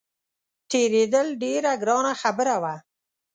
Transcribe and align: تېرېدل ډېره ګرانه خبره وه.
تېرېدل 0.71 1.27
ډېره 1.43 1.71
ګرانه 1.81 2.13
خبره 2.21 2.55
وه. 2.61 2.75